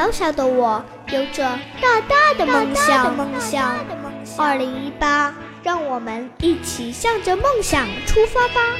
[0.00, 1.42] 小小的我有着
[1.78, 3.14] 大大的梦想。
[3.14, 3.76] 梦想，
[4.38, 8.78] 二零一八，让我们一起向着梦想出发吧！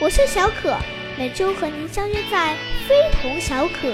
[0.00, 0.74] 我是小可，
[1.18, 2.56] 每周和您相约在
[2.88, 3.92] 非同小可。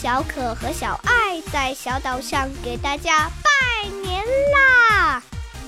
[0.00, 4.22] 小可和小爱在小岛上给大家拜年
[4.54, 5.20] 啦！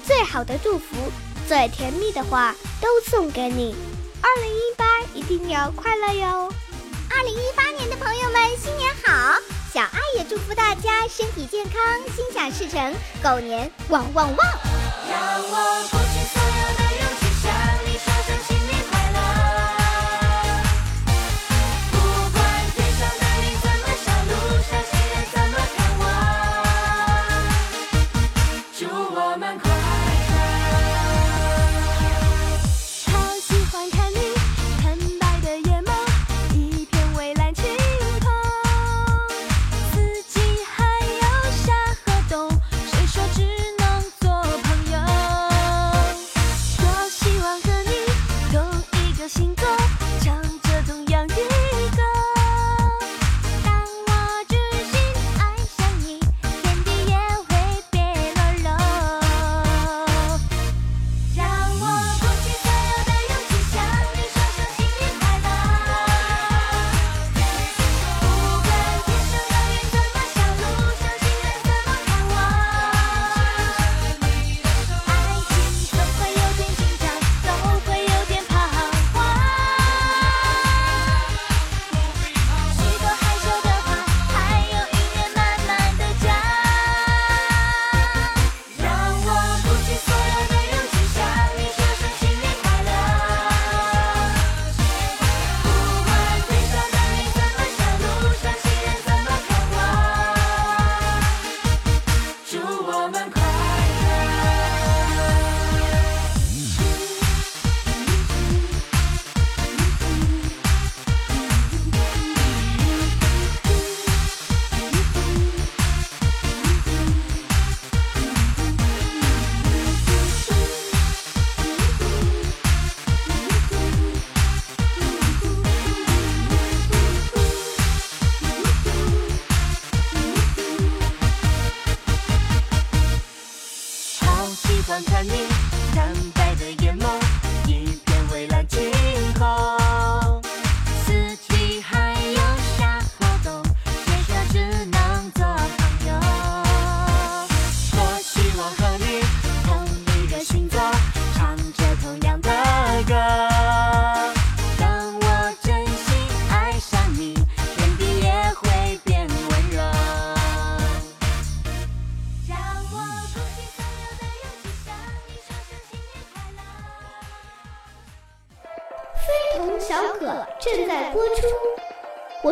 [0.07, 0.95] 最好的祝福，
[1.49, 3.75] 最甜蜜的话都送给你。
[4.23, 4.85] 二零一八
[5.15, 6.49] 一定要快乐哟！
[7.11, 9.35] 二零一八年的朋友们，新年好！
[9.75, 11.75] 小爱也祝福大家身体健康，
[12.15, 14.39] 心想事成，狗年旺旺旺！
[15.11, 16.25] 让我不去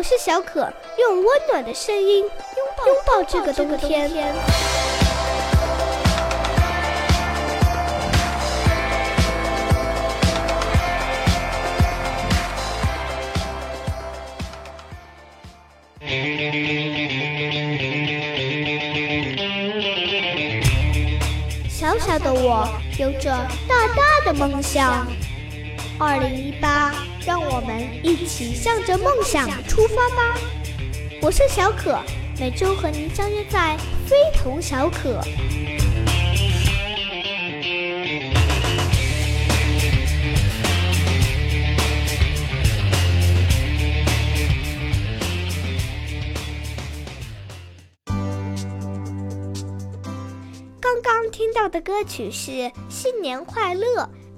[0.09, 4.09] 是小可，用温暖的声音拥抱这个冬天。
[21.69, 23.29] 小小的我有着
[23.67, 25.05] 大大的梦想。
[25.99, 26.93] 二零一八。
[27.25, 30.39] 让我们一起向着梦想出发吧！
[31.21, 31.99] 我是小可，
[32.39, 33.77] 每周和您相约在
[34.07, 35.21] 非同小可。
[50.79, 52.51] 刚刚听到的歌曲是
[52.89, 53.85] 《新年快乐》，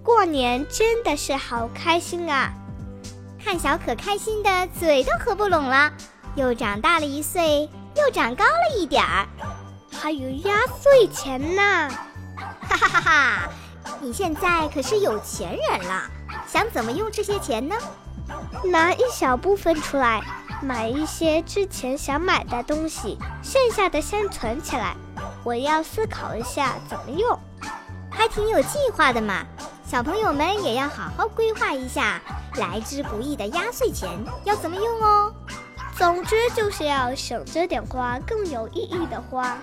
[0.04, 2.52] 过年真的是好开心啊！
[3.44, 5.92] 看小可开心的嘴都合不拢了，
[6.36, 9.28] 又长大了一岁，又长高了一点儿，
[9.92, 11.90] 还有压岁钱呢！
[12.62, 13.50] 哈哈哈哈！
[14.00, 16.10] 你现在可是有钱人了，
[16.48, 17.76] 想怎么用这些钱呢？
[18.64, 20.22] 拿一小部分出来，
[20.64, 24.96] 买一些之前想买的东西，剩下的先存起来。
[25.44, 27.40] 我要思考一下怎么用，
[28.10, 29.46] 还挺有计划的嘛。
[29.92, 32.22] 小朋友们也要好好规划一下，
[32.56, 34.10] 来之不易的压岁钱
[34.46, 35.34] 要怎么用哦。
[35.98, 39.58] 总之就是要省着点花，更有意义的花。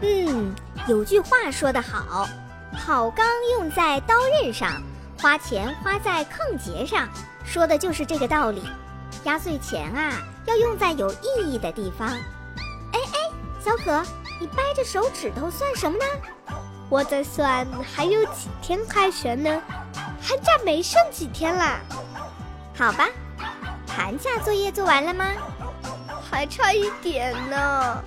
[0.00, 0.54] 嗯，
[0.88, 2.26] 有句话说得好，
[2.72, 4.82] 好钢用在刀刃上，
[5.20, 7.06] 花钱花在坑节上，
[7.44, 8.62] 说的就是这个道理。
[9.24, 12.08] 压岁钱啊，要用在有意义的地方。
[12.08, 13.30] 哎哎，
[13.60, 14.02] 小可，
[14.40, 16.04] 你掰着手指头算什么呢？
[16.88, 19.60] 我在算还有几天开学呢，
[20.22, 21.80] 寒假没剩几天啦。
[22.78, 23.08] 好吧，
[23.88, 25.26] 寒假作业做完了吗？
[26.30, 28.02] 还差一点呢。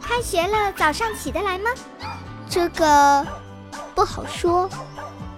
[0.00, 1.70] 开学了，早上起得来吗？
[2.48, 3.26] 这个
[3.94, 4.68] 不好说。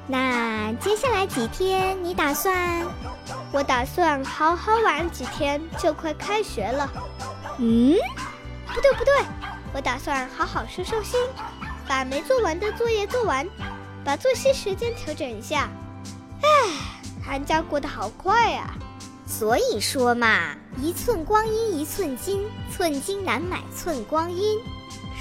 [0.07, 2.87] 那接下来几天你打算？
[3.53, 6.91] 我打算好好玩几天，就快开学了。
[7.59, 7.95] 嗯，
[8.73, 9.15] 不对不对，
[9.75, 11.21] 我打算好好收收心。
[11.89, 13.49] 把没做完的作业做完，
[14.05, 15.71] 把作息时间调整一下。
[16.43, 16.49] 唉，
[17.25, 18.75] 寒假过得好快啊！
[19.27, 24.61] 所以说嘛，一寸光阴一寸金，寸金难买寸光阴。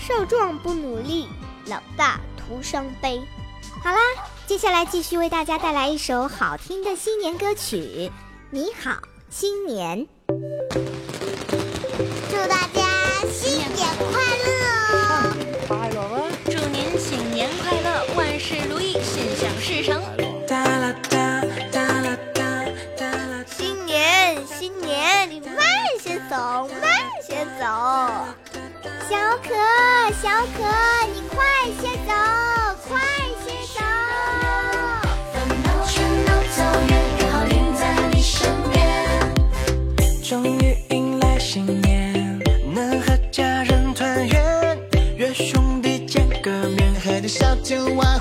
[0.06, 1.28] 少壮不努力，
[1.66, 3.22] 老大徒伤悲。
[3.84, 3.98] 好啦，
[4.46, 8.12] 接下来继续为大家带来一首好听的新年歌曲。
[8.52, 8.98] 你好，
[9.30, 10.08] 新年！
[12.30, 12.87] 祝大家
[26.30, 26.92] 走，慢
[27.26, 27.64] 些走。
[29.10, 29.50] 小可，
[30.22, 30.28] 小
[30.58, 30.60] 可，
[31.14, 31.38] 你快
[31.80, 32.12] 些走，
[32.88, 33.00] 快
[33.46, 33.80] 些走。
[35.32, 35.96] 烦恼全
[36.26, 36.60] 都走
[36.90, 37.82] 远，愿好运在
[38.12, 38.76] 你身边。
[40.22, 42.38] 终于迎来新年，
[42.74, 44.78] 能和家人团圆，
[45.16, 48.20] 约兄弟见个面，喝点小酒玩。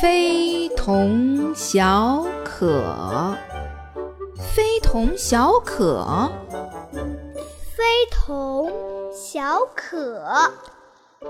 [0.00, 3.36] 非同小可，
[4.54, 6.30] 非同小可，
[7.76, 8.72] 非同
[9.12, 10.52] 小可，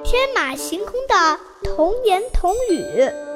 [0.05, 3.30] 天马行空的童言童语。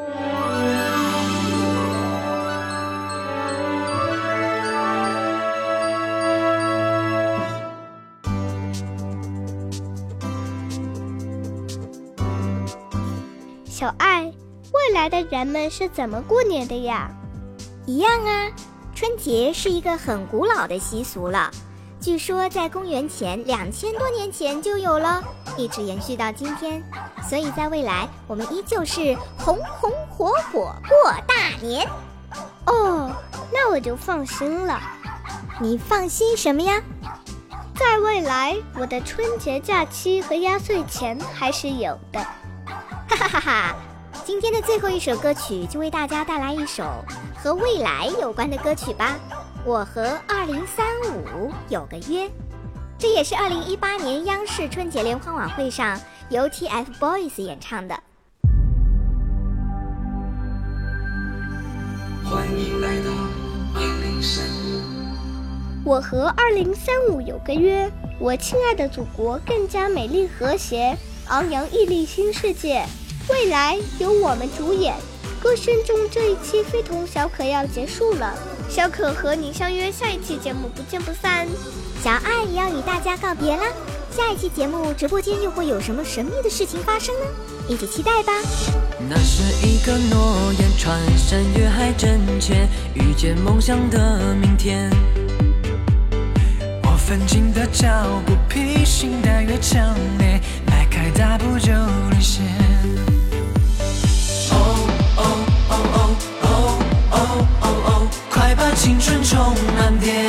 [13.85, 14.33] 小爱，
[14.73, 17.11] 未来的人们是怎么过年的呀？
[17.85, 18.51] 一样啊，
[18.95, 21.51] 春节是一个很古老的习俗了。
[22.01, 25.23] 据说在公元前两千多年前就有了，
[25.59, 26.83] 一直延续到今天。
[27.29, 31.87] 所以在未来，我们依旧是红红火火过大年。
[32.65, 33.11] 哦，
[33.53, 34.81] 那我就放心了。
[35.61, 36.81] 你放心什么呀？
[37.75, 42.27] 在未来，我的春节假期和压岁钱还是有的。
[43.17, 43.77] 哈哈哈！
[44.25, 47.05] 今天的最后一首歌曲，就为大家带来一首
[47.37, 49.17] 和未来有关的歌曲吧。
[49.65, 52.29] 我和二零三五有个约，
[52.99, 57.95] 这也是二零一八年央视春节联欢晚会上由 TFBOYS 演唱的。
[62.25, 63.13] 欢迎来到
[63.77, 65.89] 二零三五。
[65.89, 70.97] 我和二零三五有个约，我亲爱的祖国更加美丽和谐，
[71.29, 72.85] 昂扬屹立新世界，
[73.29, 74.95] 未来由我们主演。
[75.43, 78.35] 歌声中这一期非同小可要结束了，
[78.69, 81.47] 小可和你相约下一期节目不见不散。
[82.03, 83.65] 小爱也要与大家告别啦，
[84.11, 87.27] 下一期节目直播间又会有什么神秘的事情发生呢？
[87.69, 88.33] 一起期待吧。
[89.09, 94.91] 那是一个诺言，穿山越海真切，遇见梦想的明天。
[96.85, 97.89] 我奋进的脚
[98.25, 101.71] 步，披星戴月强烈，迈开大步就
[102.11, 102.64] 领先。
[108.85, 109.39] 青春充
[109.79, 110.27] 满电。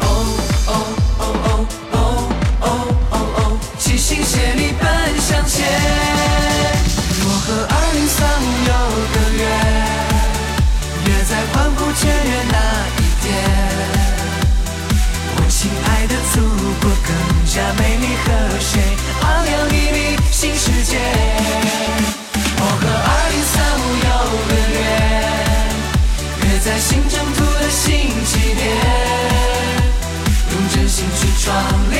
[0.00, 0.04] 哦
[0.66, 0.70] 哦
[1.16, 1.48] 哦哦
[1.92, 1.94] 哦
[2.60, 2.66] 哦
[3.12, 3.40] 哦哦，
[3.78, 4.84] 齐心协力奔
[5.20, 5.64] 向前。
[7.22, 8.72] 我和二零三五有
[9.14, 9.46] 个约，
[11.06, 12.58] 约在欢呼雀跃那
[12.98, 13.24] 一天。
[15.36, 16.34] 我亲爱的祖
[16.82, 17.08] 国更
[17.46, 18.26] 加美丽和
[31.46, 31.54] 壮
[31.92, 31.96] 丽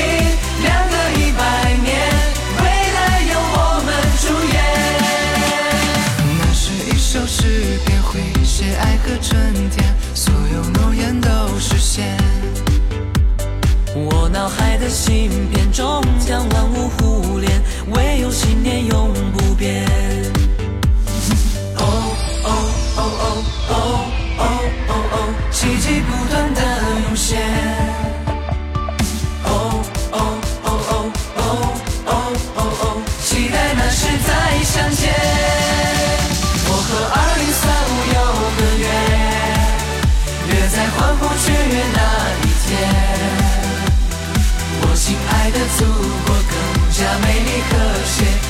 [0.61, 1.41] 两个一百
[1.81, 1.87] 年，
[2.59, 3.89] 未来由我们
[4.19, 4.55] 主演。
[6.37, 6.59] 那是
[6.91, 9.39] 一首诗篇，会写爱和春
[9.69, 11.29] 天，所有诺言都
[11.61, 12.17] 实现。
[13.95, 17.49] 我脑海的芯片终将万物互联，
[17.91, 20.06] 唯有信念永不变。
[48.07, 48.46] shit.